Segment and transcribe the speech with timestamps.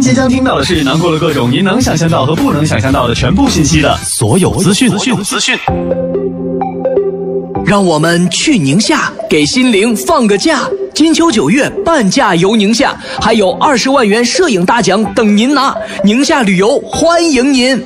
[0.00, 4.90] 即将听到的是囊括了各种您能想象到和不能想象到的全部信息的所有资讯。
[4.90, 5.56] 资讯资讯。
[7.64, 10.68] 让我们去宁夏，给心灵放个假。
[10.92, 15.74] 金秋九月，半价游宁夏，还有二十万元摄影大奖等您拿。
[16.04, 17.82] 宁夏旅游欢迎您。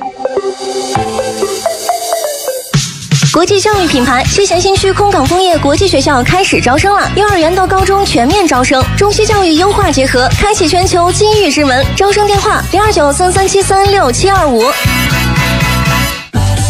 [3.31, 11.85] 国际教育品牌西咸新区空港枫叶国际学校开始招生了，幼儿园到高中全面招生，中西教育优化结合，开启全球机遇之门。
[11.95, 14.63] 招生电话：零二九三三七三六七二五。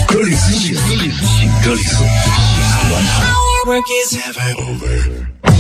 [0.10, 0.84] 这里是西安，
[1.64, 2.04] 这里是西安。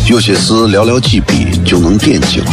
[0.09, 2.43] 有些事寥寥几笔就能点睛，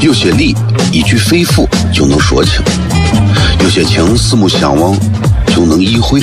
[0.00, 0.56] 有些理
[0.90, 2.62] 一句肺腑就能说清，
[3.60, 4.96] 有些情四目相望
[5.48, 6.22] 就能意会，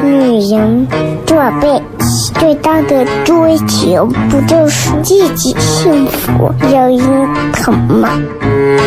[0.00, 0.86] 女人，
[1.26, 8.08] 做辈子最大的追求，不就是自己幸福、有人疼吗？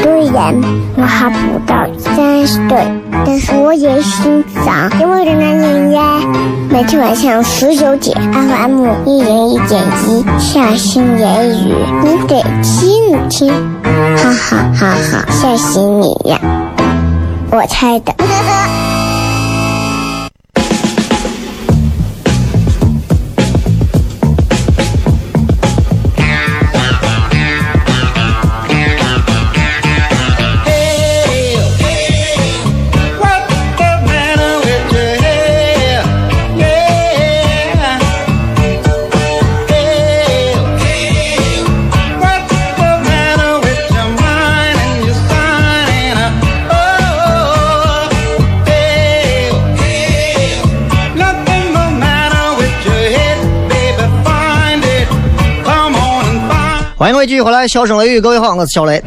[0.01, 0.53] 虽然
[0.95, 2.85] 我还不到三十岁，
[3.25, 6.19] 但是我也心脏因为的男人呀。
[6.69, 13.53] 每天晚上十九点，FM 一人一点一，下心言语，你得听听，
[14.17, 16.39] 哈哈哈哈，吓死你呀！
[17.51, 18.13] 我猜的。
[57.05, 58.99] 欢迎各位继续回来，笑声雷雨，各位好，我是小雷。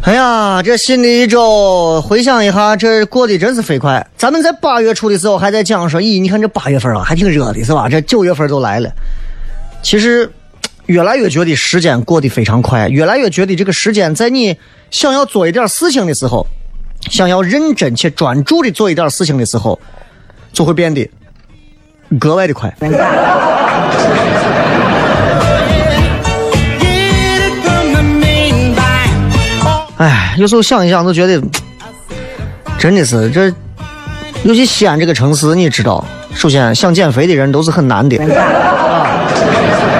[0.00, 4.04] 哎呀，这新的一周，回想一下，这过得真是飞快。
[4.16, 7.88] 咱们在八月初的时候还在讲说，咦，你看这八月份啊，还挺热的，是吧？
[7.88, 8.90] 这九月份都来了。
[9.84, 10.28] 其实，
[10.86, 14.56] 越来越觉得时间过得非常快，越来越觉得这个时间在你
[14.90, 16.46] 想要做一点事情的时候，
[17.10, 19.78] 想要认真且专注的做一点事情的时候，
[20.52, 21.10] 就会变得
[22.18, 22.74] 格外的快。
[29.98, 31.42] 哎，有时候想一想，都觉得
[32.78, 33.52] 真的是这，
[34.44, 36.04] 尤其西安这个城市，你知道，
[36.34, 38.16] 首先想减肥的人都是很难的。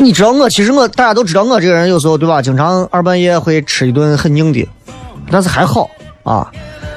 [0.00, 4.66] 你知道我，其实我大家都知道我这个人有时候对吧，经常二半夜会吃一顿很硬的，
[5.30, 5.90] 但是还好
[6.22, 6.48] 啊。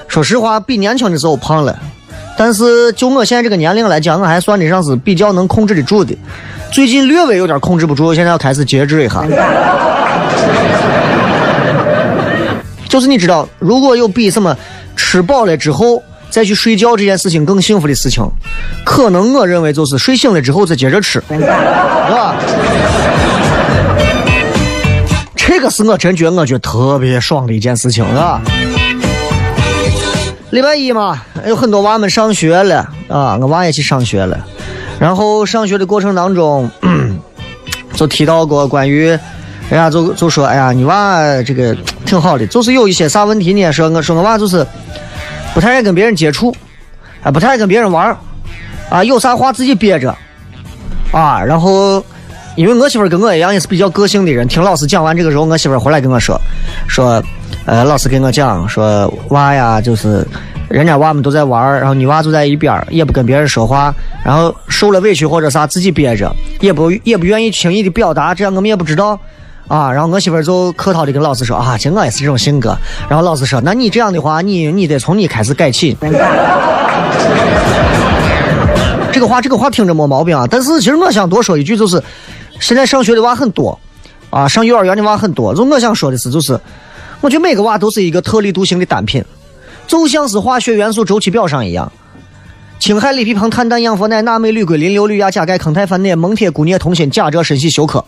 [0.07, 1.77] 说实话，比年轻的时候胖了，
[2.37, 6.15] 但是就我现在这个年龄来讲，我还算得上是比较能控制得住的。
[6.71, 9.25] 最近略微有点控制不住，现在要开始节制一下。
[12.87, 14.55] 就是你知道，如果有比什么
[14.95, 18.27] 吃饱了之后再去睡觉这件事情更幸福的事情，
[18.83, 22.35] 可能我认为就是睡醒了之后再接着吃，是吧？
[25.35, 28.41] 这个是我真觉得我觉得特别爽的一件事情，是吧？
[30.51, 34.37] 礼拜一嘛，有很多娃们上学了啊，我娃也去上学了。
[34.99, 36.69] 然后上学的过程当中，
[37.95, 39.19] 就提到过关于，人
[39.71, 41.75] 家就就说，哎呀，你娃这个
[42.05, 43.71] 挺好的，就是有一些啥问题呢？
[43.71, 44.65] 说我说我娃就是
[45.53, 46.55] 不太爱跟别人接触，
[47.23, 48.15] 啊，不太爱跟别人玩
[48.89, 50.15] 啊，有啥话自己憋着，
[51.11, 52.03] 啊，然后
[52.55, 56.39] 因为我媳妇跟我一样也是比较个性的人，听老师讲完这个时候，我媳妇回来跟我说，
[56.87, 57.21] 说，
[57.65, 60.25] 呃，老师跟我讲说娃呀，就是
[60.69, 63.93] 人家娃们都在玩然后你娃就在一边也不跟别人说话，
[64.23, 69.19] 然后受了委屈或者啥自己憋着，也不也不愿意轻易的表达，这样我们也不知道。
[69.71, 72.75] 啊，然后我媳妇儿就客套的跟老师说啊，其实我也是这种性格。
[73.07, 75.95] 然后老师说，那你这样的话，你你得从你开始改起。
[79.13, 82.03] 这个话这个话听着没毛病啊，但是其实我想多说一句，就是
[82.59, 83.79] 现在上学的娃很多，
[84.29, 85.55] 啊，上幼儿园的娃很多。
[85.55, 86.59] 就我想说的是，就是
[87.21, 89.23] 我觉得每个娃都是一个特立独行的单品，
[89.87, 91.89] 就像是化学元素周期表上一样。
[92.77, 98.03] 氢氦锂铍硼碳氮氧氟氖钠镁铝硅磷硫氯氩钾钙铿钛钒镁锰铁钴镍铜锌钾锗砷硒溴氪。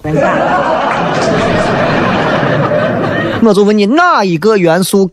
[3.44, 5.12] 我就问你，哪一个元素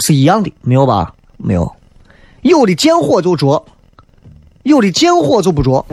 [0.00, 0.52] 是一样的？
[0.62, 1.12] 没有吧？
[1.36, 1.70] 没有。
[2.42, 3.64] 有的见火就着，
[4.62, 5.84] 有的见火就不着。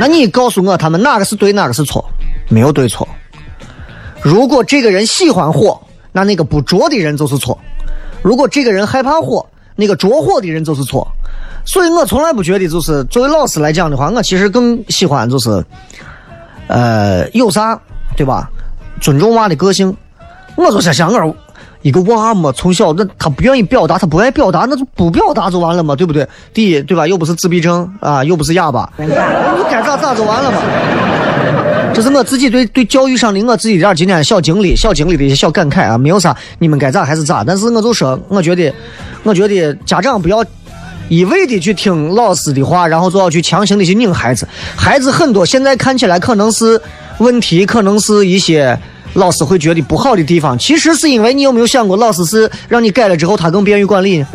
[0.00, 2.04] 那你告诉我，他们哪个是对，哪个是错？
[2.48, 3.06] 没有对错。
[4.22, 5.80] 如果这个人喜欢火，
[6.12, 7.56] 那那个不着的人就是错；
[8.22, 9.44] 如果这个人害怕火，
[9.76, 11.06] 那个着火的人就是错。
[11.66, 15.64] 所以我从来不觉得，就是作为老师来讲的话，我其实更喜欢就是，
[16.68, 17.80] 呃，有啥
[18.16, 18.50] 对吧？
[19.00, 19.94] 尊重娃的个性。
[20.56, 21.36] 我就想想我
[21.82, 26.26] 一个娃嘛，从小那他不愿意表达，他不爱表达，那就不表达就完了嘛，对不对？
[26.54, 27.06] 第一，对吧？
[27.06, 29.08] 又不是自闭症啊，又不是哑巴，你
[29.70, 30.58] 该咋咋就完了嘛。
[31.92, 37.44] 这是我自己对对教育上的我自己点今天小经历、小经历的一些小感慨啊，没有啥，你们该咋还是咋。
[37.44, 38.72] 但是我就说，我觉得，
[39.22, 40.44] 我觉得家长不要
[41.08, 44.48] 一味的去听老师的话，然后就要去强行的去拧孩子。
[44.74, 46.80] 孩子很多现在看起来可能是
[47.18, 48.78] 问题，可能是一些
[49.14, 54.26] 老师会觉得不好的地方，其实是因为你有没有想过，老师是让你改了之后，他更便于管理呢？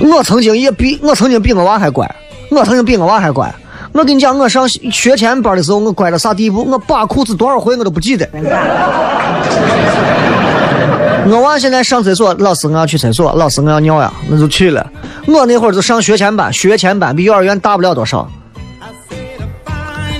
[0.00, 2.08] 我曾经也比我曾经比我娃还乖。
[2.50, 3.52] 我曾经比我娃还乖。
[3.92, 6.64] 我跟你讲，我上学前班的时候，我乖到啥地步？
[6.70, 8.28] 我扒裤子多少回我都不记得。
[11.28, 14.86] 我娃现在上厕所，老师我要去厕所，老师我要尿呀，那就去了。
[15.26, 18.28] 我那会儿就上学前班，学前班比幼儿园大不了多少。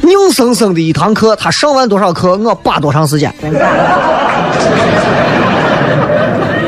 [0.06, 3.32] 硬生生的一堂课，他上完多少课，我扒多长时间。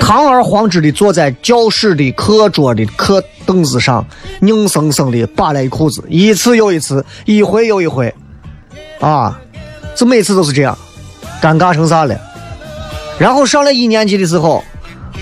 [0.00, 4.04] 堂而皇之的坐在教室的课桌的课凳子上，
[4.40, 8.12] 硬生生的扒了一裤子，一次又一次，一回又一回，
[9.00, 9.38] 啊，
[9.94, 10.76] 这每次都是这样，
[11.42, 12.18] 尴尬成啥了？
[13.18, 14.64] 然后上了一年级的时候，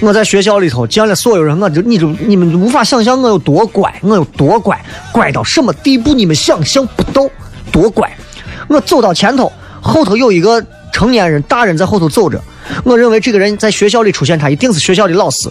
[0.00, 4.80] 我在学校里头见了所有人，我就你就你们无法想象我有多乖，我有多乖，
[5.12, 7.28] 乖到什么地步，你们想象不到，
[7.76, 8.11] 多乖。
[8.69, 9.52] 我走到前头，
[9.82, 12.40] 后头有一个成年人，大人在后头走着。
[12.84, 15.50] 我认为这个人在学校里出现，他一定是学校的老师。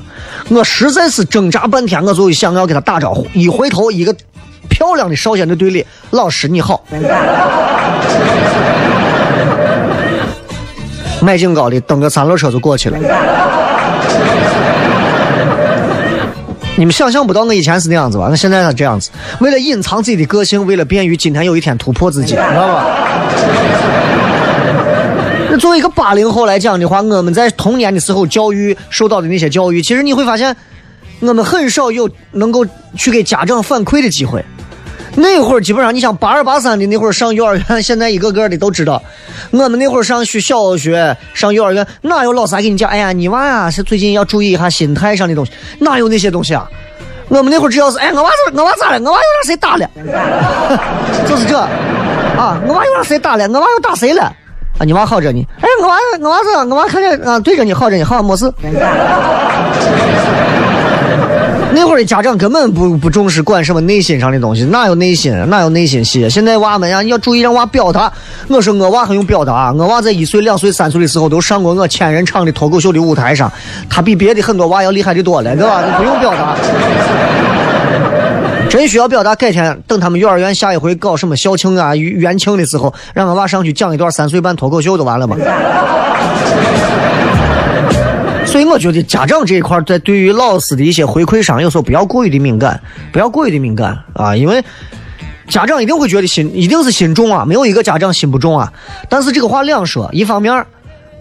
[0.49, 3.27] 我实在是挣扎半天，我就想要给他打招呼。
[3.33, 4.15] 一回头，一个
[4.69, 6.83] 漂亮的少先队队里，老师你好。
[11.21, 12.97] 卖警高的，蹬个三轮车就过去了。
[16.77, 18.27] 你们想象不到我以前是那样子吧？
[18.29, 22.85] 那现在他这样子，为了隐藏自己的个性，为了便于今天有一天突破自己，你知道吧？
[25.49, 30.53] 那作为一个八零后来讲的话，我们在童年的时候教育受到的那些教育，其实你会发现，
[31.21, 32.65] 我们很少有能够
[32.97, 34.43] 去给家长反馈的机会。
[35.15, 39.01] 那会儿基本上，你像八二八三的那会儿上幼儿园，现在一个个的都知道。
[39.51, 42.89] 我们那会儿上学小学、上幼儿园，哪有老师给你讲？
[42.89, 46.67] 哎呀，你娃呀是最近要注意一下心态上的东西，哪有那些东西啊？
[47.29, 48.99] 我们那会儿只要是哎，我娃子我娃咋了？
[48.99, 49.89] 我娃又让谁打了？
[51.27, 53.47] 就是这啊，我娃又让谁打了？
[53.47, 54.23] 我娃又打谁了？
[54.77, 55.47] 啊，你娃好着呢？
[55.61, 58.51] 哎，我娃我娃子，我娃看见啊，对着你好着呢，好没事。
[61.75, 66.29] 那会儿的家长根本不不重视管什么内心上的东西，哪有内心，哪有内心戏？
[66.29, 68.09] 现在娃们呀，你要注意让娃表达。
[68.47, 73.51] 我说我娃很用表达，我娃在一岁、两岁、三岁的时候都上过我千人场的脱口秀的舞台上，
[73.89, 75.83] 他比别的很多娃要厉害的多了，对吧？
[75.97, 76.55] 不用表达。
[78.69, 85.35] 真需要表达，改天等他们幼儿园下一回搞什么校庆啊、元庆的时候，让我娃上去讲一段三岁半脱口秀就完了嘛。
[88.55, 92.79] 所以我觉得家长这一块在对于老师的一些回馈上，有时候不要过于的敏感，
[93.11, 94.63] 不要过于的敏感啊，因为
[95.49, 98.71] 家长一定会觉得心一定是心重啊，没有一个家长心不重啊。
[99.09, 100.65] 但是这个话两说，一方面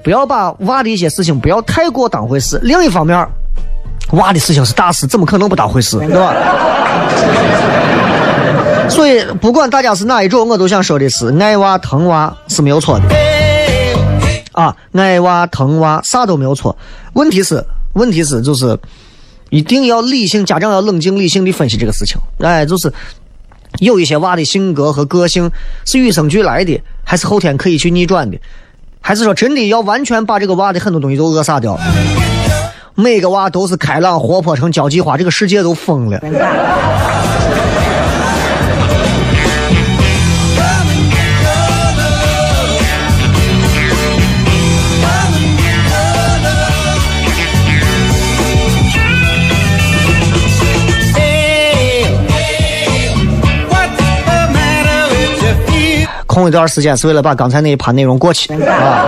[0.04, 3.26] 不要把娃的一些事情不要太过当回事，另一方面。
[4.12, 6.32] 娃的事情是大事，怎么可能不当回事，对吧？
[8.88, 13.33] 所以不管大家是哪一种，我都想说的是，爱娃疼娃是没有错的。
[14.54, 16.75] 啊，爱娃疼娃啥都没有错。
[17.12, 18.78] 问题是，问题是就是
[19.50, 22.16] 一定要理性，家长要冷静理性的分析这个事情。
[22.38, 22.92] 哎，就是
[23.80, 25.50] 有一些娃的性格和个性
[25.84, 28.38] 是与生俱来的，还是后天可以去逆转的？
[29.00, 31.78] 还是说真的要完全把这个娃的很多东西都扼杀掉？
[32.94, 36.18] 每个娃都是开朗活泼成交际花，这个世界都疯了。
[56.34, 58.52] 空一段时间是为了把刚才那一盘内容过去。
[58.54, 59.06] 啊。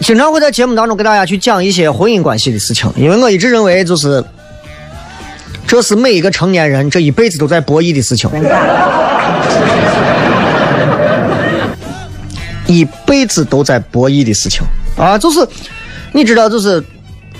[0.00, 4.22] 经常会在节目当中给大家去讲一些婚姻关系的事情，因为我一直认为就是，
[5.66, 8.34] 这是每一个成年人这一辈子都在博弈的事情，一
[13.14, 14.60] 辈子都在博弈的事情
[14.98, 15.46] 啊，就是
[16.10, 16.82] 你知道，就是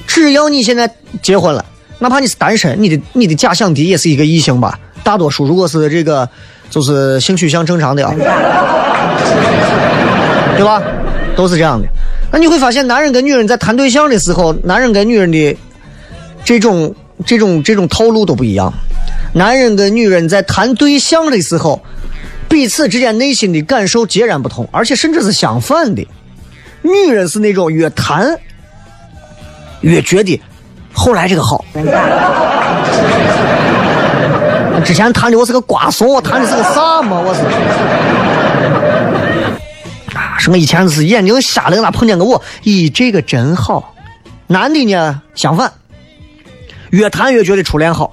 [0.06, 0.88] 只要你现在
[1.20, 1.64] 结婚了，
[1.98, 6.28] 哪怕你是单身，你的你的假想敌也是一个异性吧，大多数如果是这个
[6.70, 8.14] 就是性取向正常的啊，
[10.56, 10.80] 对吧？
[11.34, 11.88] 都是这样的。
[12.30, 15.56] 那你会发现，男人跟女人在谈对象的时候，男人跟女人的
[16.44, 16.94] 这种、
[17.26, 18.72] 这种、这种套路都不一样。
[19.32, 21.82] 男人跟女人在谈对象的时候，
[22.48, 26.06] 彼此之间内心的感受截然不同，而且甚至是相反的。
[26.82, 28.38] 女人是那种越谈
[29.80, 30.40] 越觉得
[30.92, 31.64] 后来这个好。
[34.84, 37.18] 之前谈的我是个瓜怂，我谈的是个啥嘛？
[37.18, 37.40] 我是。
[40.38, 42.42] 什么以前是眼睛瞎了，哪碰见个我？
[42.64, 43.94] 咦，这个真好。
[44.46, 45.72] 男的呢，相反，
[46.90, 48.12] 越谈越觉得初恋好。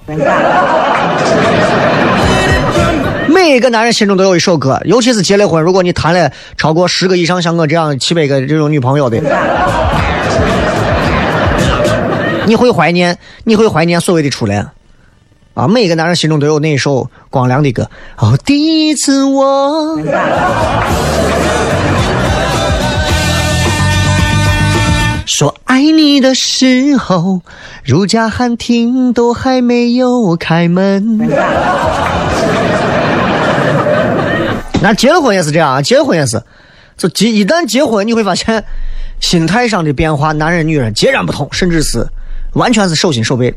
[3.32, 9.18] 每个男人心中都有一首歌，尤其是结了婚，如果你谈了超过十个以上像我这样七百个这种女朋友的，
[12.46, 14.66] 你会怀念，你会怀念所谓的初恋。
[15.54, 17.90] 啊，每个男人心中都有那一首光良的歌。
[18.16, 19.98] 哦，第一次我。
[25.26, 27.40] 说爱你的时候，
[27.84, 31.18] 如家汉庭都还没有开门。
[34.82, 36.42] 那结了婚也是这样啊，结婚也是，
[36.96, 38.64] 就结一旦结婚，你会发现
[39.20, 42.06] 心态上的变化，男人女人截然不同，甚至是
[42.54, 43.54] 完全是手心手背。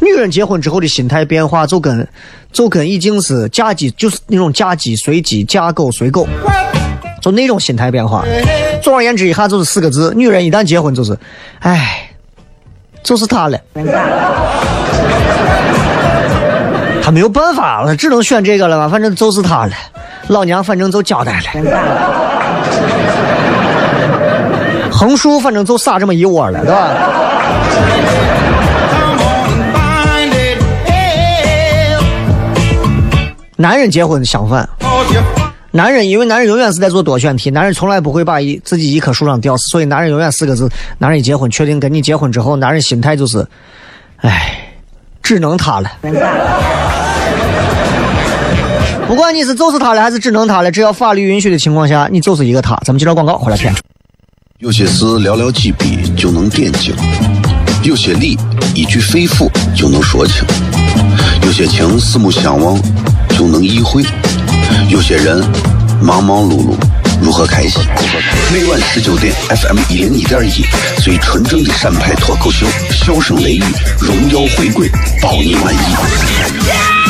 [0.00, 2.08] 女人结婚之后的心态变化，就跟
[2.50, 6.26] 就跟已经是嫁鸡，就是那种嫁鸡随鸡，嫁狗随狗。
[7.20, 8.24] 就那种心态变化，
[8.82, 11.14] 总而言之，一下就是四个字：女人一旦结婚，就是，
[11.58, 12.10] 哎，
[13.02, 13.60] 就是他了，
[17.10, 18.88] 没有办法了，只能选这个了吧？
[18.88, 19.72] 反正就是他了，
[20.28, 21.46] 老娘反正就交代了，
[24.90, 26.88] 横竖反正就撒这么一窝了，对吧？
[33.56, 34.68] 男人结婚相反。
[35.72, 43.46] 男人，因为男人永远是在做多选题，男人从来不会把一自己一棵树上吊死，所以男人永远四个字：男人一结婚，确定跟你结婚之后，男人心态就是，
[44.16, 44.58] 哎，
[45.22, 45.90] 只能他了。
[49.10, 52.76] 不管你是揍死他了，还是只能他了，只要法律允许的情况下，你就是一个他。
[52.84, 53.74] 咱们接着广告，回来片。
[54.60, 56.94] 有些事寥寥几笔就能点睛，
[57.82, 58.38] 有些理
[58.72, 60.44] 一句肺腑就能说清，
[61.42, 62.80] 有些情四目相望
[63.30, 64.04] 就能意会。
[64.88, 65.44] 有些人
[66.00, 66.76] 忙忙碌碌，
[67.20, 67.82] 如何开心？
[68.52, 70.64] 每晚十九点，FM 一零一点一，
[71.02, 73.64] 最纯正的陕派脱口秀，笑声雷雨，
[73.98, 74.88] 荣耀回归，
[75.20, 77.09] 保你满意。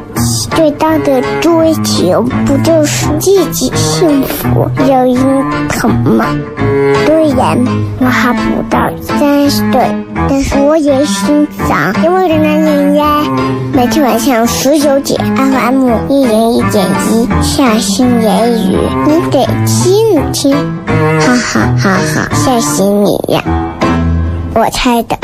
[0.49, 6.25] 最大的追求不就是自己幸福、有人疼吗？
[7.05, 7.57] 虽然
[7.99, 9.95] 我还不到三十岁，
[10.29, 13.05] 但是我也心脏因为的男人呀。
[13.73, 20.53] 每天晚上十九点，FM 一零一点一，下心言语，你得听听，
[21.19, 23.43] 哈哈哈哈，吓死你呀！
[24.53, 25.17] 我猜的。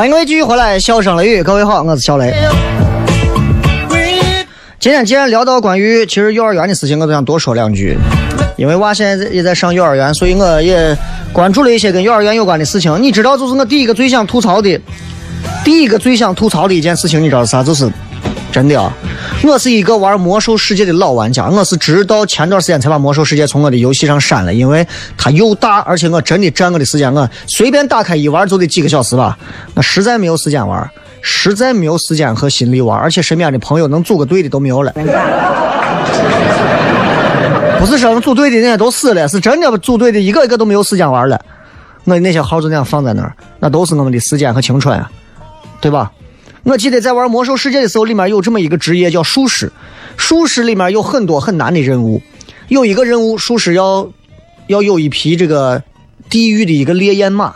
[0.00, 2.34] 欢迎各位继续回来，笑声雷雨，各位好，我是小雷。
[4.78, 7.98] 今天既然聊到关于其实幼儿园的事情，我都想多说两句。
[8.56, 10.96] 因为娃现在也在上幼儿园，所以我也
[11.34, 12.96] 关注了一些跟幼儿园有关的事情。
[13.02, 14.80] 你知道，就是我第一个最想吐槽的，
[15.62, 17.62] 第一个最想吐槽的一件事情，你知道是啥？
[17.62, 17.86] 就是
[18.50, 18.90] 真的啊！
[19.42, 29.36] 我是一个玩魔兽世界的老玩家，我是直到前段时间才把魔兽世界从我的游戏上删了，因为它又大，而且我真的占我的时间，我随便打开一玩就得几个小时吧，
[29.74, 30.88] 我实在没有时间玩，
[31.22, 34.92] 实在没有时间和心力玩，而且身边的朋友能组个队的都没有了。
[37.78, 41.40] 不是说组队的那些都死了，是真的组队的一个一个都没有时间玩了。
[42.04, 45.10] 我的那些号就那样放在那儿，那都是我们的时间和青春啊，
[45.80, 46.12] 对吧？
[46.62, 49.72] 我记得在玩魔兽世界的时候，里面有这么一个职业叫术士，
[50.16, 52.20] 术士里面有很多很难的任务，
[52.68, 54.10] 有一个任务，术士要
[54.66, 55.82] 要有一匹这个
[56.28, 57.54] 地狱的一个烈焰马，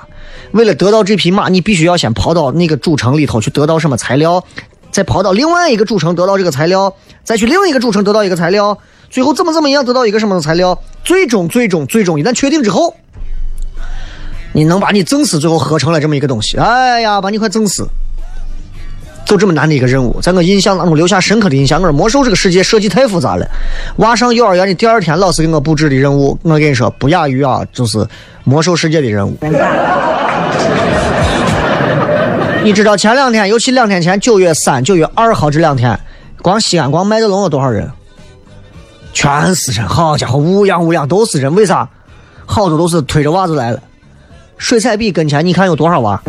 [0.52, 4.42] 为了得到这匹马，你必须要先跑到那个主城里头去得到什么材料，
[4.90, 8.78] 再跑到另外一个主城得到这个材料，再去另一个主城得到一个材料，
[9.10, 12.96] 最后怎么怎么样得到一个什么材料，最终最终最终一旦确定之后，
[14.54, 17.86] 你能把你整死，最后合成了这么一个东西，哎呀，把你快整死。
[19.24, 21.80] 就这么难的一个任务，在我印象当中留下深刻的印象。
[21.80, 23.46] 我说魔兽这个世界设计太复杂了。
[23.96, 28.06] 娃上幼儿园的第二天，老师给我布置的任务，我跟你说不亚于啊，就是
[28.44, 29.36] 魔兽世界的任务。
[32.62, 35.98] 你知道前两天，尤其两天前，九月三、九月二号这两天，
[36.42, 37.90] 光西安光麦德龙有多少人？
[39.12, 41.54] 全是人，好家伙，乌泱乌泱都是人。
[41.54, 41.88] 为啥？
[42.46, 43.80] 好多都是推着娃子来了。
[44.58, 46.20] 水彩笔跟前，你看有多少娃？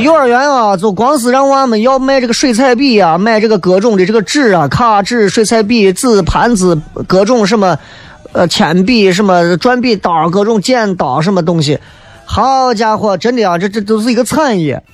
[0.00, 7.78] 幼儿园啊，就光是让娃们要买这个水彩笔啊，买这个各种的这个纸啊，卡纸、水彩笔、纸盘子，各种什么，
[8.32, 11.78] 呃，铅笔、什么转笔刀、各种剪刀什么东西。
[12.24, 14.82] 好家伙，真的啊，这这都是一个产业，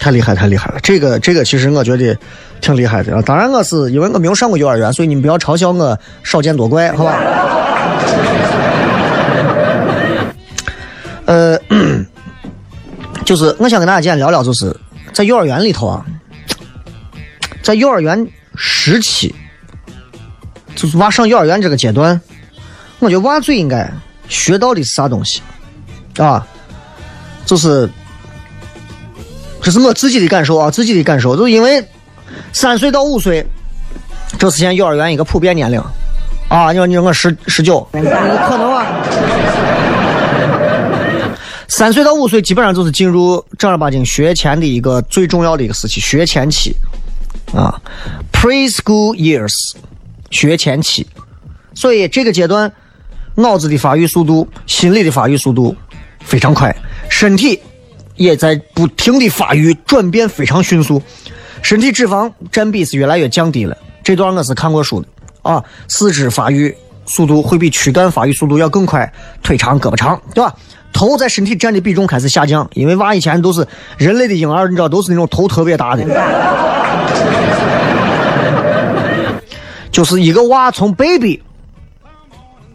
[0.00, 0.78] 太厉害太厉害了。
[0.82, 2.16] 这个这个，其实我觉得
[2.60, 3.22] 挺厉害的啊。
[3.24, 7.16] 当然，我是因为我没有上过幼儿园，所以你们不要嘲笑我少见多怪，好吧？
[11.32, 11.58] 呃，
[13.24, 14.76] 就是我想跟大家今天聊聊，就是
[15.14, 16.04] 在幼儿园里头啊，
[17.62, 19.34] 在幼儿园时期，
[20.74, 22.20] 就是娃上幼儿园这个阶段，
[22.98, 23.90] 我觉得娃最应该
[24.28, 25.40] 学到的是啥东西
[26.18, 26.46] 啊？
[27.46, 27.88] 就是
[29.62, 31.82] 这是我自己的感受啊，自己的感受，就因为
[32.52, 33.46] 三岁到五岁，
[34.38, 35.82] 这是现在幼儿园一个普遍年龄
[36.48, 36.70] 啊。
[36.72, 38.84] 你说你说我十十九， 可能啊。
[41.82, 46.72] 三岁到五岁基本上就是进入正儿八经学前的一个最重要的一个时期，学前期
[47.52, 47.74] 啊
[48.32, 49.52] ，preschool years，
[50.30, 51.04] 学前期。
[51.74, 52.72] 所以这个阶段，
[53.34, 55.74] 脑子的发育速度、心理的发育速度
[56.20, 56.72] 非常快，
[57.10, 57.58] 身体
[58.14, 61.02] 也在不停的发育转变非常迅速，
[61.62, 63.76] 身体脂肪占比是越来越降低了。
[64.04, 65.08] 这段我是看过书的
[65.42, 66.72] 啊，四肢发育
[67.06, 70.54] 速度会比躯干发育速度要更快，腿长胳膊长，对吧？
[70.92, 76.04] 头在身体占的比重开始下降，因为娃以前都是人类的婴儿，你知道都是那种头特别大的，
[79.90, 81.40] 就是一个娃从 baby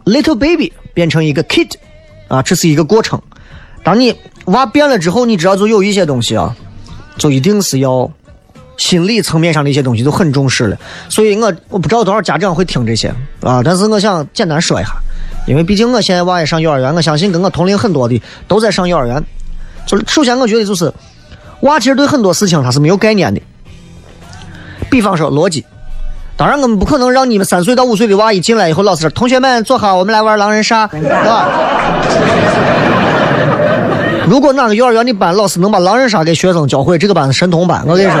[0.04, 1.70] little baby 变成一个 kid
[2.28, 3.20] 啊，这是一个过程。
[3.82, 4.14] 当你
[4.46, 6.54] 娃变了之后，你知道就有一些东西啊，
[7.16, 8.10] 就一定是要
[8.76, 10.76] 心理层面上的一些东西都很重视了。
[11.08, 13.08] 所以我我不知道多少家长会听这些
[13.40, 14.90] 啊，但是我想简单说一下。
[15.48, 19.24] 因为毕竟我现在娃也上幼儿园，我相信跟我同龄很多的都在上幼儿园。
[19.86, 20.92] 就是首先，我觉得就是
[21.60, 23.40] 娃其实对很多事情他是没有概念的。
[24.90, 25.64] 比方说逻辑，
[26.36, 31.48] 当然我们不可能让你们三岁到五岁的娃一进来以后，老师：“同学们坐好，我们来玩狼人杀。”对吧？
[34.28, 37.82] 如果哪个幼儿园的班老师能把狼人杀给学生教会，这个班是神童班。
[37.86, 38.20] 我跟你说，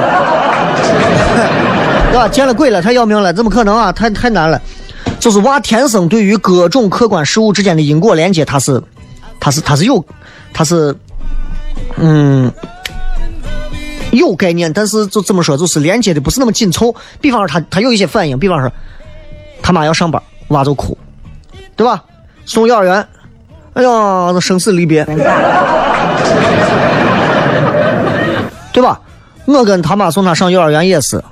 [2.10, 2.26] 对吧？
[2.26, 3.92] 见了鬼了，太要命了，怎么可能啊？
[3.92, 4.58] 太太难了。
[5.18, 8.82] 就是娃天生对于各种客观事物之间的因果连接，他是，
[9.40, 10.04] 他是，他是有，
[10.52, 10.94] 他是，
[11.96, 12.50] 嗯，
[14.12, 16.94] 有概念，但是就这么说，就是连接的不是那么紧凑。
[17.20, 18.70] 比方说，他他有一些反应，比方说，
[19.60, 20.96] 他妈要上班，娃就哭，
[21.76, 22.04] 对吧？
[22.46, 23.06] 送幼儿园，
[23.74, 25.04] 哎呀，生死离别，
[28.72, 29.00] 对吧？
[29.46, 31.22] 我跟他妈送他上幼儿园也是。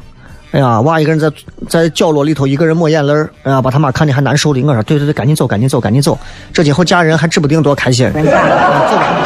[0.53, 1.31] 哎呀，娃一个人在
[1.69, 4.63] 在角落里头，一个人抹眼泪儿，哎呀，把他妈看的还难受的。
[4.63, 6.19] 我说，对对对，赶紧走，赶紧走，赶紧走。
[6.53, 9.17] 这今后嫁人还指不定多开心，走吧，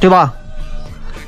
[0.00, 0.32] 对吧？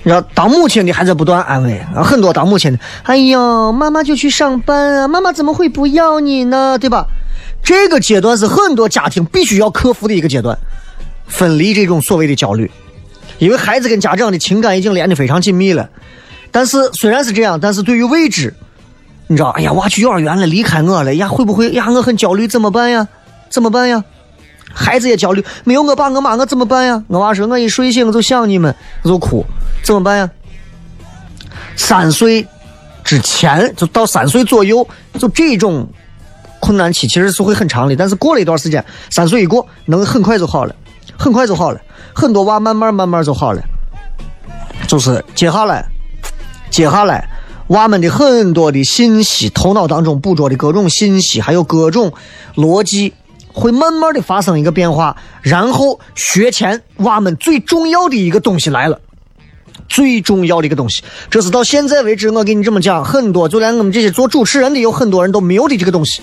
[0.03, 6.79] 你说当母亲的还在不断安慰，很多当母亲的，哎呀，妈妈就去上班啊，妈妈怎么会不要你呢？
[6.79, 7.07] 对吧？
[7.62, 10.57] 这个阶段是很多家庭必须要克服的一个阶段，
[11.27, 12.70] 分离这种所谓的焦虑。
[13.38, 15.88] 因为孩子跟家长的情感已经连得非常紧密了。
[16.51, 18.55] 但是虽然是这样，但是对于未知，
[19.29, 21.89] 你知道，哎呀，娃去幼儿园了，离开我了，呀，会不会呀？
[21.91, 23.07] 我很焦虑，怎么办呀？
[23.49, 24.03] 怎么办呀？
[24.73, 27.03] 孩子也焦虑，没有我爸我妈，我怎么办呀？
[27.09, 29.45] 我娃说，我一睡醒就想你们，我就哭，
[29.83, 30.31] 怎么办呀？
[31.77, 32.47] 三岁
[33.03, 34.87] 之前就到三岁左右，
[35.19, 35.89] 就这种
[36.61, 40.75] 困难期其实是会很长的，但是过了一段时间，三岁一过，能很快就好了，
[41.19, 41.81] 很快就好了，
[42.15, 43.63] 很多娃慢慢慢慢就好了。
[44.87, 45.85] 就是接下来，
[46.71, 47.29] 接下来，
[47.67, 52.13] 娃们的很多的信息，头脑当中捕捉的各种信息，还有各种
[52.55, 53.13] 逻辑，
[53.53, 59.01] 会慢慢的发生一个变化，然后学前娃们最重要的一个东西来了。
[59.89, 66.23] 最重要的一个东西，这是到现在为止，我给你这么讲，很多就连我们这些做主持人的，有很多人都没有的这个东西。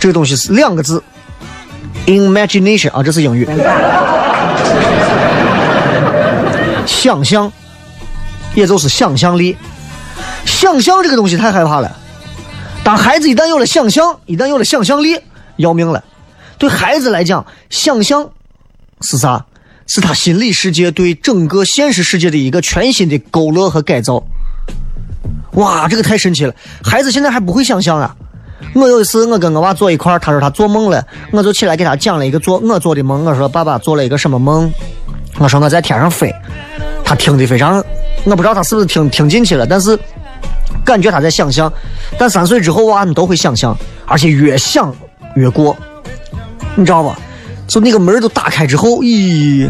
[0.00, 1.00] 这个东西是两个字
[2.06, 3.46] ，imagination 啊，这是英语，
[6.84, 7.52] 想象，
[8.54, 9.56] 也就是想象力。
[10.44, 11.96] 想象这个东西太害怕了，
[12.82, 15.18] 当孩子一旦有了想象，一旦有了想象力，
[15.56, 16.02] 要命了。
[16.58, 18.30] 对孩子来讲，想象
[19.00, 19.46] 是啥？
[19.86, 24.22] 是他心理世界对整个现实世界的一个全新的勾勒和改造。
[25.54, 26.54] 哇，这个太神奇了！
[26.84, 28.14] 孩子现在还不会想象啊。
[28.72, 33.24] 我有一次，我跟我娃坐一块儿，他说他做梦了，我就起来给他讲了一个做我做的梦。
[33.24, 34.72] 我说爸爸做了一个什么梦？
[35.38, 36.32] 我说我在天上飞。
[37.10, 37.84] 他听得非常，
[38.22, 39.98] 我不知道他是不是听听进去了，但是
[40.84, 41.70] 感觉他在想象。
[42.16, 44.94] 但三岁之后娃们都会想象，而且越想
[45.34, 45.76] 越过，
[46.76, 47.18] 你知道吧？
[47.66, 49.68] 就那个门都打开之后，咦，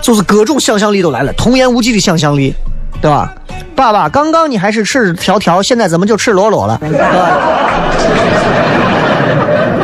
[0.00, 2.54] 就是各种想象力都来了，童言无忌的想象力，
[3.02, 3.34] 对吧？
[3.74, 6.80] 爸爸，刚刚你还是赤条条，现在怎么就赤裸裸了？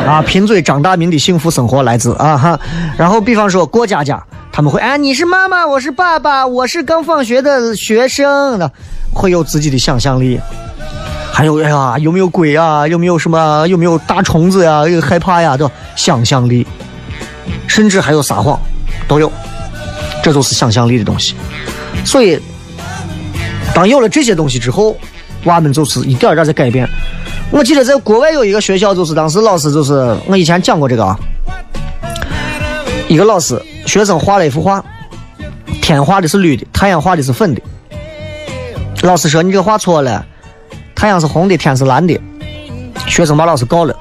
[0.07, 2.57] 啊，贫嘴张大民的幸福生活来自啊哈。
[2.97, 4.23] 然后比方说过家家，
[4.57, 8.71] 他们会哎，你是妈妈，我是爸爸，我是刚放学的学生的，
[9.13, 10.39] 会有自己的想象力。
[11.31, 12.87] 还有哎呀，有没有鬼啊？
[12.87, 13.67] 有没有什么？
[13.67, 14.83] 有没有大虫子呀？
[14.89, 15.55] 有害怕呀？
[15.55, 15.71] 对吧？
[15.95, 16.65] 想象力。
[17.67, 18.59] 甚至还有撒谎，
[19.07, 19.31] 都有，
[20.23, 21.35] 这都是想象力的东西。
[22.03, 22.41] 所以，
[23.75, 24.97] 当有了这些东西之后，
[25.43, 26.89] 娃们就是一点点在改变。
[27.51, 31.15] 我记得在国外有一个学校，就是当时老师就是我以前讲过这个啊，
[33.07, 34.83] 一个老师学生画了一幅画，
[35.81, 37.61] 天画的是绿的，太阳画的是粉的。
[39.01, 40.23] 老师说你这画错了，
[40.93, 42.19] 太阳是红的，天是蓝的。
[43.07, 43.95] 学生把老师告了。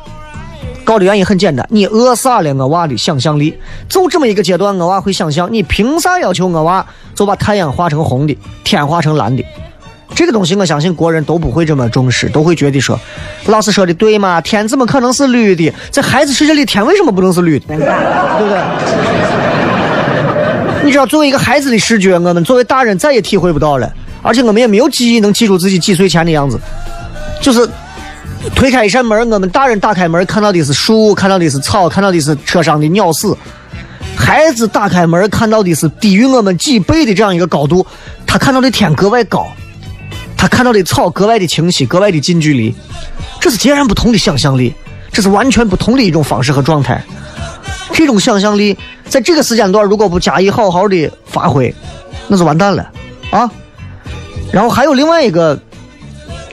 [0.85, 3.57] 搞的原因很简单，你扼杀了我娃的想象力。
[3.89, 9.45] 就这么一个阶段，我娃会想象，你凭啥要求我娃就把太阳画成红的，天画成蓝的？
[10.15, 12.99] 这个东西，我相信国人都不会这么重视，都会觉得说，
[13.47, 14.41] 老师说的对嘛？
[14.41, 15.73] 天怎么可能是绿的？
[15.91, 17.67] 在孩子世界里，天为什么不能是绿的？
[17.67, 19.46] 对不对？
[20.87, 26.59] 你知道，作为一个孩子的视觉，我们作为大人再也体会不到了，而且我们也没有记忆能记住自己几岁前的样子，
[27.43, 27.69] 就是。
[28.55, 33.35] 推开一扇门，我们大人打开门看到的是树，看到的是草，看到的是车上的鸟屎。
[34.17, 37.85] 孩子打开门看到的是低于我们几倍的这样一个高度，
[38.25, 39.49] 他看到的天格外高，
[40.37, 42.73] 他看到的草格外的清晰，格外的近距离。
[43.41, 44.73] 这是截然不同的想象力，
[45.11, 47.03] 这是完全不同的一种方式和状态。
[47.93, 48.77] 这种想象力
[49.09, 51.75] 在这个时间段如果不加以好好的发挥，
[52.29, 52.91] 那就完蛋了
[53.31, 53.51] 啊！
[54.53, 55.59] 然后还有另外一个，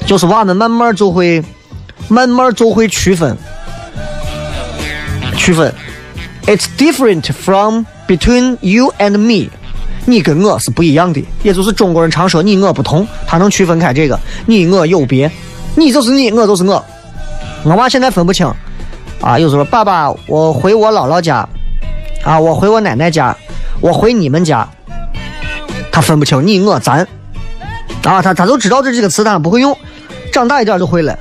[0.05, 1.43] 就是娃们慢慢就会。
[2.09, 3.35] 慢慢就会区分，
[5.37, 5.73] 区分。
[6.45, 9.49] It's different from between you and me。
[10.05, 15.31] 你跟我是不一样的，也就是中国人常说你我不同，他能区分开这个你我有别。
[15.75, 16.85] 你就是你，我就是我。
[17.63, 18.45] 我娃现在分不清
[19.23, 21.47] 啊，有时候爸爸，我回我姥姥家，
[22.25, 23.33] 啊，我回我奶奶家，
[23.79, 24.67] 我回你们家，
[25.91, 27.07] 他分不清你我咱。
[28.03, 29.75] 啊，他他都知道这几个词，但不会用，
[30.33, 31.17] 长大一点就会了。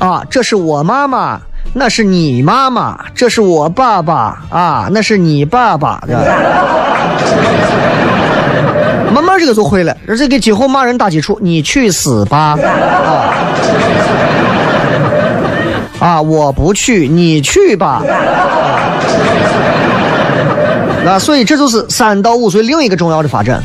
[0.00, 1.40] 啊，这是我妈妈，
[1.72, 6.16] 那是你妈妈，这是我爸爸啊，那是你爸爸的。
[9.14, 11.38] 慢慢这个就会了，而且给今后骂人打基础。
[11.40, 12.58] 你去死吧！
[12.60, 13.32] 啊，
[15.98, 18.02] 啊，我不去，你去吧。
[21.04, 23.62] 那所以这就是三到五岁另一个重要的发展，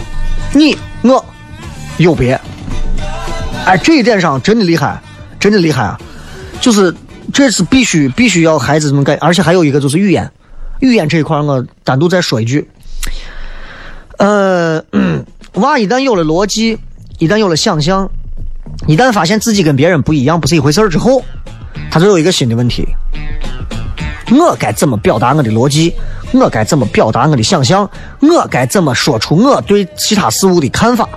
[0.54, 1.26] 你我
[1.98, 2.39] 有别。
[3.65, 5.02] 哎，这一点上真的厉害，
[5.39, 6.00] 真的厉害啊！
[6.60, 6.94] 就是
[7.34, 10.32] 这是必须必须要孩子这么改，而且还有一个就是语言，
[10.80, 12.70] 语言这一块我单独再说一句。
[14.17, 14.84] 呃，
[15.54, 16.78] 娃一旦有了逻辑，
[17.17, 18.10] 一旦有了想象，
[18.88, 21.24] 一旦发现自己跟别人不一样，不是一回事儿之后，
[21.89, 22.88] 他就有一个新的问题，
[24.31, 25.93] 我该怎么表达我的逻辑？
[26.34, 27.89] 我该怎么表达我的想象？
[28.21, 31.07] 我该怎么说出我对其他事物的看法？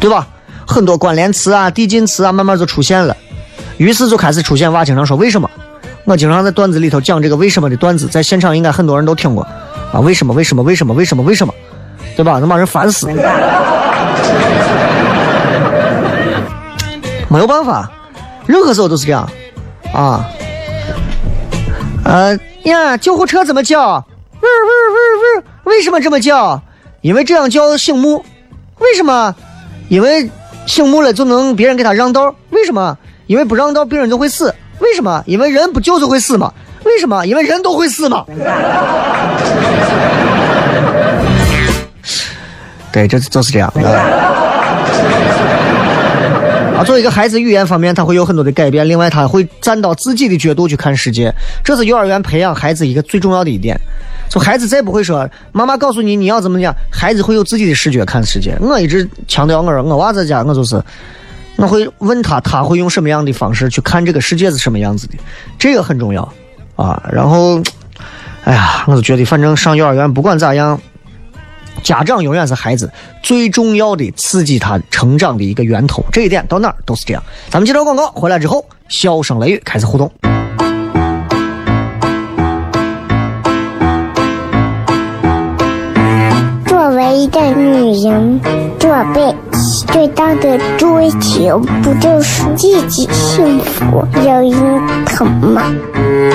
[0.00, 0.26] 对吧？
[0.66, 3.14] 很多关联词啊、递进词啊，慢慢就出现了。
[3.76, 5.50] 于是就开始出现娃经常说为什么？
[6.04, 9.46] 我经常在段子里头讲这个为什么的段子，在现场应该很多人都听过
[9.92, 10.00] 啊。
[10.00, 10.32] 为什么？
[10.32, 10.62] 为什么？
[10.62, 10.94] 为什么？
[10.94, 11.22] 为什么？
[11.22, 11.52] 为什么？
[12.16, 12.38] 对吧？
[12.38, 13.06] 能把人烦死。
[17.28, 17.90] 没有办法，
[18.48, 19.28] 任何时候都是这样
[19.92, 20.28] 啊。
[22.04, 23.98] 呃呀，救护车怎么叫？
[23.98, 25.44] 呜呜呜呜！
[25.64, 26.62] 为什么这么叫？
[27.02, 28.24] 因为这样叫醒目。
[28.78, 29.34] 为什么？
[29.88, 30.30] 因为
[30.66, 32.34] 醒目了就能别人给他让道。
[32.50, 32.96] 为什么？
[33.26, 34.54] 因为不让道别人就会死。
[34.78, 35.22] 为什么？
[35.26, 36.52] 因为人不就是会死吗？
[36.84, 37.26] 为什么？
[37.26, 38.24] 因为人都会死吗？
[42.90, 43.70] 对，这就是这样。
[46.78, 48.88] 啊，作为一个孩子，语言方面他会有很多的改变。
[48.88, 53.76] 另外，他会站到自己的角度去看世界，这是幼儿园培养孩子一个最重要的一点。
[54.30, 58.56] 就孩子再不会说妈妈告诉你你要怎么讲，孩子会有自己的视觉看世界。
[58.60, 60.80] 我一直强调，我说我娃在家，我就是
[61.56, 65.14] 我会问他，他会用什么样的方式去看这个世界是什么样子的，
[65.58, 66.22] 这个很重要
[66.76, 67.02] 啊。
[67.12, 67.60] 然后，
[68.44, 70.80] 哎呀，我就觉得反正上幼儿园不管咋样。
[71.82, 72.90] 家长永远是孩子
[73.22, 77.22] 最重要的刺激他成长的一个源头，这一点到哪儿都是这样。
[77.48, 80.10] 咱们接着广告，回来之后，笑声雷雨开始互动。
[86.66, 88.40] 作为一个女人，
[88.78, 89.34] 这辈
[89.86, 95.62] 最大的追求不就是自己幸福、有人疼吗？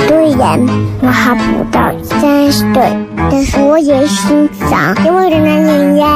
[0.07, 0.59] 虽然
[1.01, 2.97] 我还不到三十岁，
[3.31, 6.07] 但是我也心脏因为的男人呀。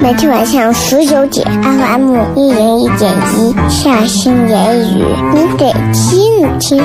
[0.00, 5.04] 每天晚上十九点，FM 一零一点一，下心言语，
[5.34, 6.78] 你得听听，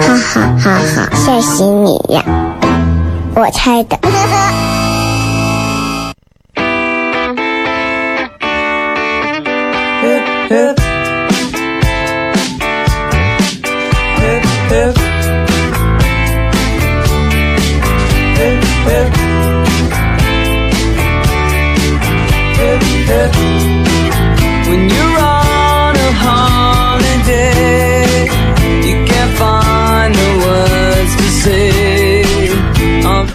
[0.00, 2.22] 哈哈哈哈，吓死你呀！
[3.34, 3.96] 我猜的。
[10.52, 10.81] Yeah.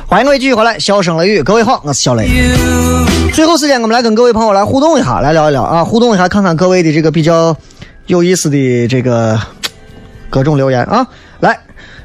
[0.10, 2.30] 欢迎各位继续回来，笑声雷雨，各位好，我是小雷。
[3.34, 7.54] 最后时间，我们来跟各位朋友来互动一下，来聊一聊啊，互动一下，看看各位的这个比较
[8.06, 9.38] 有意思的这个
[10.30, 11.06] 各种留言啊。
[11.42, 11.60] 来，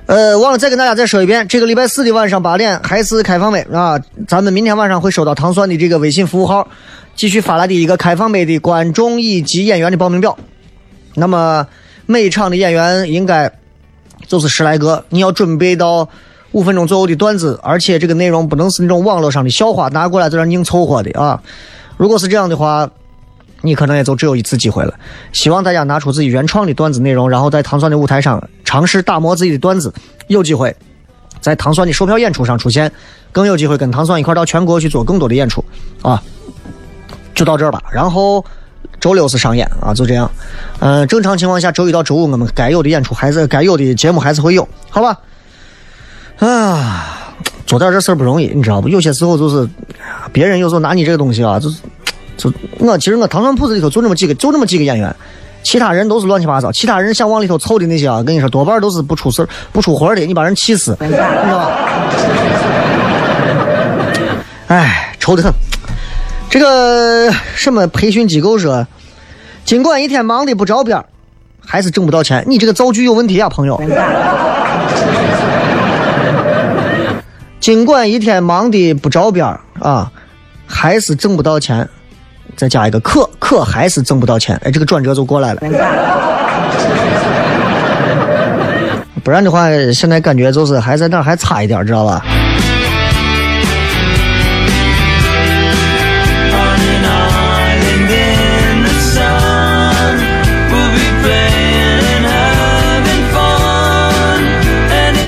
[0.07, 6.67] 呃，忘了再跟大家再说一遍，这个礼拜四的晚上八点还是开放杯啊，咱们明天晚上会收到糖蒜的这个微信服务号
[7.15, 10.37] 继续发来的一个开放杯的观众以及演员的报名表。
[11.15, 11.65] 那么
[12.07, 13.53] 每场的演员应该
[14.27, 16.09] 就是十来个，你要准备到。
[16.53, 21.43] 五分钟左右的段子，而且这个内容不能是那种网络上的笑话拿过来在那硬凑合的啊！
[21.97, 22.89] 如果是这样的话，
[23.63, 24.95] 你可能也就只有一次机会了。
[25.33, 29.93] 希望大家拿出自己原创的段子内容，然后在糖蒜的舞台上尝试打磨自己的段子，
[30.27, 30.75] 有机会
[31.41, 32.93] 在糖蒜的售票演出上出现，
[33.31, 35.65] 更有机会跟糖蒜一块到全国去做更多的演出
[36.03, 36.23] 啊！
[37.35, 38.45] 就到这儿吧，然后
[39.01, 40.31] 周六是上演啊，就这样。
[40.81, 45.19] 嗯，正常情况下周一到周五我们该有的演出还是该有的节目还是会有，好吧？
[46.45, 47.35] 啊，
[47.67, 48.89] 做点这事儿不容易，你知道不？
[48.89, 49.69] 有些时候就是，
[50.33, 51.81] 别人有时候拿你这个东西啊，就是，
[52.37, 55.15] 就我其实我糖蒜铺子里头就那么几个，就那么几个演员，
[55.63, 61.71] 其他人都是乱七八糟，其他人想往里头凑的那些啊，跟你说多半都是不出事不出活的，你把人气死，你知道吧？
[64.67, 65.53] 哎，愁得很。
[66.51, 68.85] 这个什么培训机构说，
[69.65, 71.05] 尽管一天忙的不着边
[71.65, 72.45] 还是挣不到钱。
[72.49, 73.81] 你这个造句有问题啊，朋友。
[77.63, 79.47] 尽管一天忙的不着边
[79.79, 80.11] 啊，
[80.67, 81.89] 还是挣不到钱。
[82.57, 84.61] 再加一个可，可还是挣不到钱。
[84.65, 85.61] 哎，这个转折就过来了。
[89.23, 92.21] 不然的话，现在感觉就是还在那还差一点，知道吧？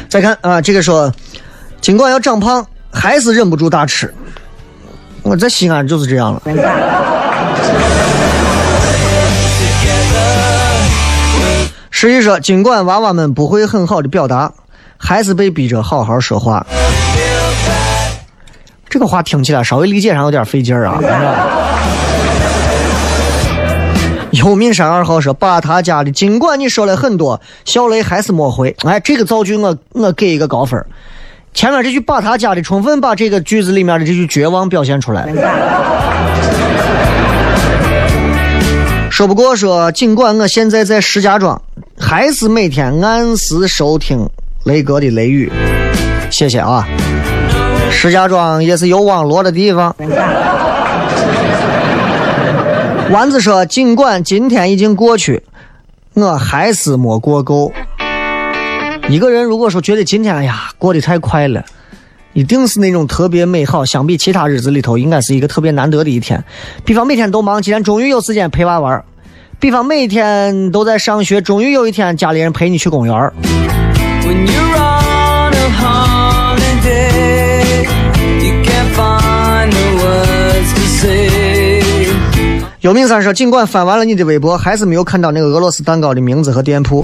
[0.09, 1.13] 再看啊，这个说。
[1.85, 4.15] 尽管要长胖，还是忍不住大吃。
[5.21, 6.41] 我在西安就是这样了。
[11.91, 14.51] 实际说，尽管娃娃们不会很好的表达，
[14.97, 16.67] 还是被逼着好好说话。
[18.89, 20.99] 这个话听起来稍微理解上有点费劲儿啊。
[24.31, 28.75] 幽冥山二号说把他家的，尽管你说了很多，小雷还是没回。
[28.87, 30.87] 哎，这个造句我我给一个高分儿。
[31.55, 35.33] 前面这句把他家的，充分把这个句子里面的这句绝望表现出来。
[39.09, 41.63] 说不过说，尽管我现在在石家庄，
[41.97, 44.29] 还是每天按时收听
[44.65, 45.51] 雷哥的雷雨。
[46.29, 46.85] 谢谢啊！
[47.89, 49.95] 石家庄也是有网络的地方。
[53.11, 55.45] 丸子说：“尽管今天已经过去，
[56.15, 57.73] 我还是没过够。
[59.09, 61.63] 一个人如果说觉得今天哎呀过得太快了，
[62.33, 63.85] 一定是那种特别美好。
[63.85, 66.43] 相比其他日子里头，应该是一个特别难得的一天。
[66.85, 69.05] 比方每天都忙，今天终于有时间陪娃玩儿；
[69.61, 73.33] 比方每天都在上学，终于有一天家里人陪你去公园儿。
[74.23, 74.94] When you're
[82.85, 87.03] 有命三说，尽管翻完了你的微博，还是没有看到那个俄罗斯蛋糕的名字和店铺。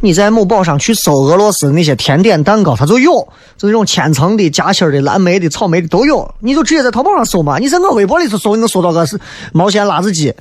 [0.00, 3.12] 你在某宝上去搜俄罗斯那些甜点蛋糕，它就有，
[3.56, 6.28] 就那种千层的、夹心的、蓝莓的、草莓的都有。
[6.40, 7.58] 你就直接在淘宝上搜嘛。
[7.60, 9.16] 你在我微博里头搜，你能搜到个是
[9.52, 10.34] 毛线辣子鸡。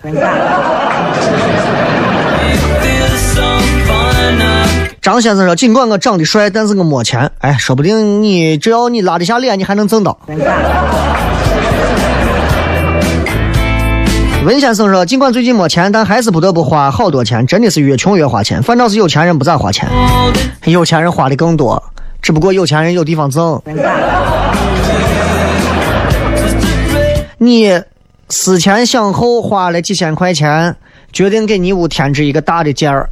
[5.04, 7.30] 张先生说，尽管我长得帅，但是我没钱。
[7.42, 10.18] 哎，说不定你只要你拉得下脸，你还能挣到。
[14.46, 18.62] 文先生说，尽管最近没钱，但还是不得不花好多钱，真的是越穷越花钱。
[18.62, 19.88] 反倒是有钱人不咋花钱，
[20.66, 21.82] 有钱人花的更多，
[22.22, 23.62] 只不过有钱人有地方挣。
[27.38, 27.82] 你
[28.30, 30.76] 思前想后花了几千块钱，
[31.14, 33.10] 决定给你屋添置一个大的件儿。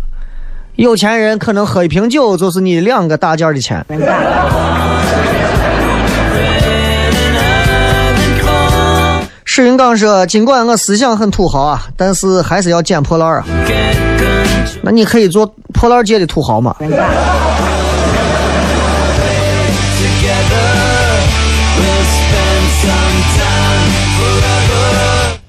[0.75, 3.85] 有钱人可能喝一瓶酒就是你两个大件的钱。
[9.53, 13.43] 史云刚说：“尽管我思想很土豪啊，但是还是要捡破烂啊。
[14.81, 16.73] 那你可以做破烂界的土豪嘛？”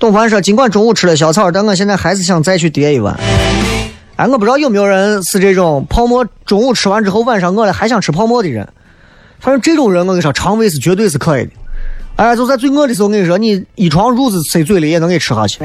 [0.01, 3.17] 董凡说：“尽管中午吃了小草，但我现在还是想再去叠一碗。”
[4.19, 8.69] 哎，我不知道有没有人是这种泡沫，中午吃完之后晚上饿了还想吃泡沫的人。
[9.39, 11.51] 反正这种人，我跟你说，肠胃是绝对是可以的。
[12.23, 15.59] 哎，就在最饿的时候，我跟你说，你一床褥子塞嘴里也能给吃下去。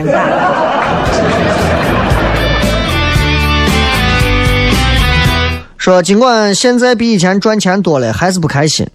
[5.77, 8.87] 说尽管现在比以前赚钱多了，还是不开心，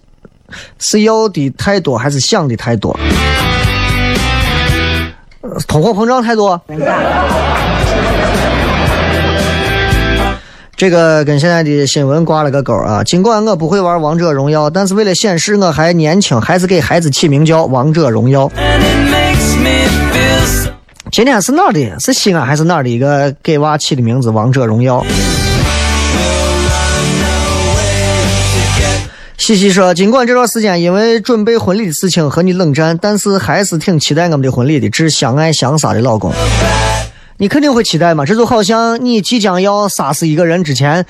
[0.77, 2.99] 是要的太多还是想的太多？
[5.39, 6.61] 呃通货膨胀太多。
[10.83, 13.01] 这个跟现在的新闻挂了个钩啊！
[13.05, 18.51] 尽管我不会玩王者荣耀，但是为了显示我还年轻，还是给孩子起名叫王者荣耀。
[20.35, 20.71] So
[21.09, 21.97] 今天是哪儿的？
[22.01, 24.29] 是西安还是哪儿的一个给娃起的名字？
[24.29, 25.05] 王者荣耀。
[29.37, 34.89] 西西说：“尽管这段时间因为准备婚礼的事情和你冷战，但是还是挺期待我们的婚礼的。
[34.89, 36.33] 致相爱相杀的老公。
[37.37, 38.25] 你肯定会期待嘛？
[38.25, 41.05] 这就好像你即将要杀死一个人之前，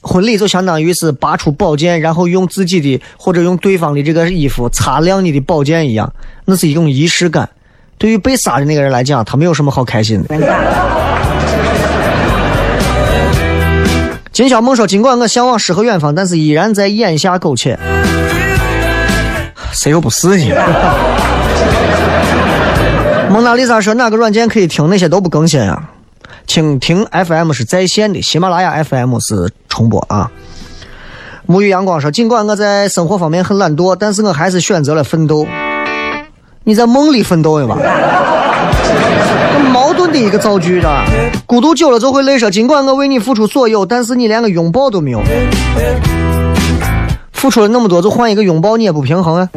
[0.00, 6.12] 婚礼就相当于是拔出宝剑，然后用自己的或者用对方的这个衣服擦亮你的宝剑一样，
[6.44, 7.48] 那是一种仪式感。
[7.98, 10.36] 对于被杀的那个人来讲，他没有什么好开心的。
[14.32, 17.78] 金小梦说：“尽管我向往诗和远方，但是依然在眼下苟且。
[19.72, 20.54] 谁又不是呢？”
[23.32, 24.90] 蒙娜丽莎说：“哪个软件可以听？
[24.90, 25.88] 那些都不更新啊。
[26.46, 30.30] 蜻蜓 FM 是在线的，喜马拉雅 FM 是重播啊。”
[31.48, 35.46] 沐浴阳光说：“尽管我在生活方面很懒惰，但是我还是选择了奋斗。
[36.64, 37.78] 你在梦里奋斗的吧？”
[39.54, 41.04] 很矛盾的一个造句的，
[41.46, 42.50] 孤独久了就会累说。
[42.50, 45.22] 尽管我为你付出所有，但是你连个拥抱都没有。
[47.32, 49.48] 付出了那么多，就换一个拥抱，你也不平衡啊。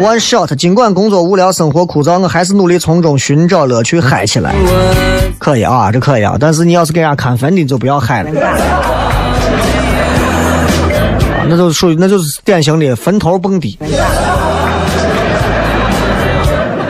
[0.00, 4.54] One shot，尽管工作无聊，生活枯燥，我还是努力从中寻找乐趣，嗨起来。
[5.38, 8.30] 可以啊，这可以啊，但是你要是给人家看坟的，就不要嗨了。
[11.48, 13.76] 那就属于那就是典型的坟头蹦迪。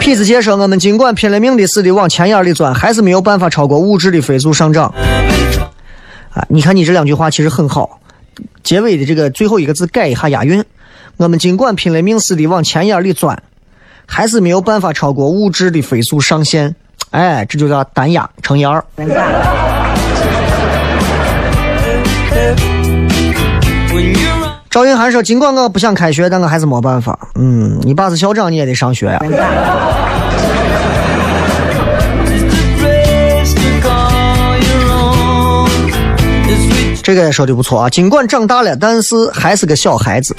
[0.01, 4.93] 痞子姐说：“我们尽管拼了命的似的往钱眼里钻，还是没有办法超过物质的飞速上涨。”
[6.35, 8.01] 啊，你看你这两句话其实很好，
[8.63, 10.63] 结尾的这个最后一个字改一下押韵。
[11.19, 13.37] 我们尽管拼了命似的往钱眼里钻，
[14.07, 16.77] 还是没有办法超过物质的飞速上限。
[17.11, 18.85] 哎，这就叫单压成言儿。
[24.71, 27.19] 赵云涵说：“尽管我不想开学，但我还是没办法。
[27.35, 29.19] 嗯，你爸是校长，你也得上学呀。
[37.09, 37.89] 这个也说的不错啊。
[37.89, 40.37] 尽管长大了，但是还是个小孩子。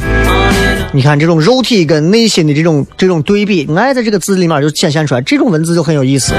[0.92, 6.32] 你看这种肉体跟内心的这种这种对比，爱在这个字里面就显现出来，这种文字就很有意思。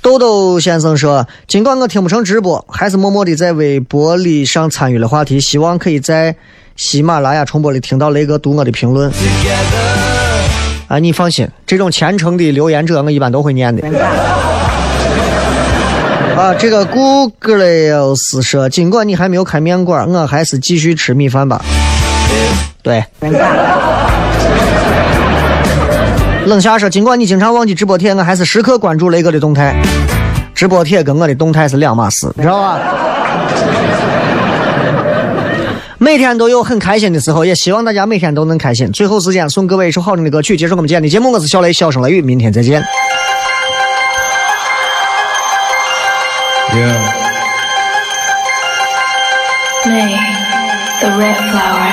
[0.00, 6.34] 豆豆先生说：“尽管我听不成直播，还是默默的在微博里上参与了话题，希望可以在
[6.76, 9.12] 喜马拉雅重播里听到雷哥读我的评论。”
[10.88, 13.86] 啊，你放心，这种虔诚的留言者，我一般都会念的。
[16.38, 21.60] 啊，这个 Google 是说：“尽管你还没有开面馆，我还是继续吃米饭吧。”
[22.80, 23.02] 对。
[26.46, 29.74] 冷夏说：“尽管你经常忘记直播贴，我还是时刻关注雷哥的动态。
[30.54, 32.78] 直播贴跟我的动态是两码事，知道吧？
[35.98, 38.92] 每天都有很开心的时候，也希望大家每天都能开心。
[38.92, 41.32] 最后时间送各位一首好听的歌曲，结束我们今天的节目。
[41.32, 42.80] 我是小雷，小声雷雨，明天再见。
[46.68, 46.84] May
[51.00, 51.92] the red flower.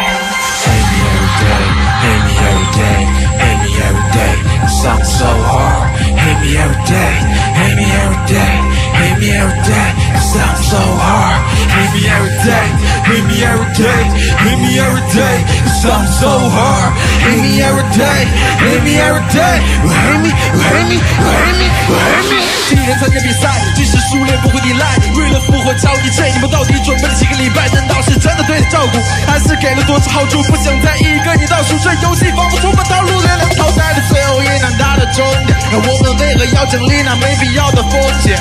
[0.67, 1.63] Hate me every day,
[2.03, 2.99] hate me every day,
[3.39, 4.35] hate me every day.
[4.67, 5.87] Something so hard.
[6.19, 7.15] Hate me every day,
[7.55, 8.55] hate me every day,
[8.99, 11.40] hate me every day Something so hard.
[11.74, 12.66] Hate me every day,
[13.02, 14.02] hate me every day,
[14.42, 15.36] hate me every day.
[15.82, 16.92] Something so hard.
[17.26, 18.20] Hate me every day,
[18.62, 19.56] hate me every day.
[19.82, 22.40] You hate me, you hate me, you hate me, you hate me.
[22.70, 24.94] 替人参加比赛，即使输练不会依赖。
[25.18, 27.66] 为了复活超一切，你们到底准备了几个礼拜？
[27.74, 30.40] 难道是真的对你照顾，还是给了多少好处？
[30.44, 35.58] 不想再一个你倒数，这游戏仿佛充满套路，月亮淘汰的最后一难达的终点。
[35.72, 38.38] 那我们为何要整理那没必要的风险？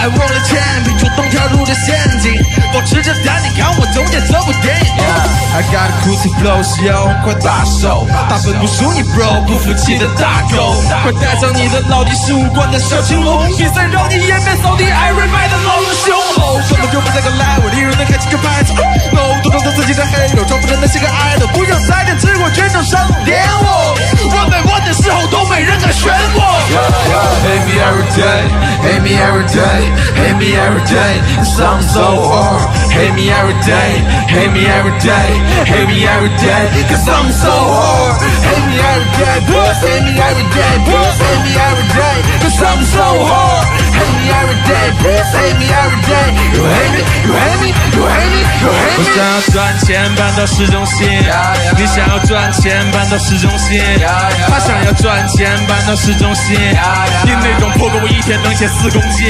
[0.00, 2.57] I want a champion，主动跳入了陷阱。
[2.72, 4.86] 保持着淡定，看我终结这部电影。
[5.54, 16.14] I got a cool flow，是要快大手，大分不输你 bro，不服气的大狗，快带上你的老弟，是无关的小青龙，比赛让你颜面扫地，艾瑞麦的老英雄。
[16.38, 18.72] 哦，根本就不在个 level，敌人能开几个牌子
[19.12, 23.96] ，no，都装作自己的黑肉，装不成那些个 idol，不想再点吃过全场上点我，
[24.30, 26.40] 问每问的时候都没人敢选我。
[27.42, 28.44] Hate me every day,
[28.82, 31.16] hate me every day, hate me every day.
[31.44, 32.57] Something so hard.
[32.90, 33.90] Hate me every day,
[34.28, 35.28] hate me every day,
[35.64, 36.64] hate me every day.
[36.90, 38.18] Cause I'm so hard.
[38.42, 39.78] Hate me every day, boys.
[39.82, 41.16] Hate me every day, boys.
[41.18, 42.16] Hate me every day.
[42.42, 43.87] Cause I'm so hard.
[43.98, 46.28] Hate me every day, please hate me every day.
[46.54, 49.10] You hate me, you hate me, you hate me, you hate 我 me.
[49.10, 51.08] 想要赚钱搬到市中心，
[51.76, 53.82] 你想要赚钱搬到市中心，
[54.46, 56.54] 他想要赚钱搬到市中心，
[57.26, 59.26] 你那种破歌我一天能写四公斤。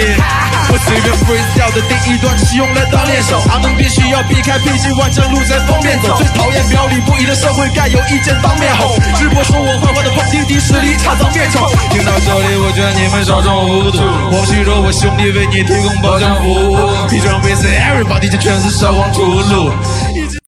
[0.71, 11.65] 我随便 freestyle 的第一段是用来当练手，他们必须要避开僻静万丈路在封面走，最讨厌表里不一的社会该有意见当面吼，直播说我坏话的碰钉钉实力差脏面丑。
[11.89, 16.77] 听到这里，我觉得你们稍纵糊涂，我虚弱，我兄弟为你提供保障服务，
[17.09, 19.71] 披上 face everybody，这全是烧光秃噜。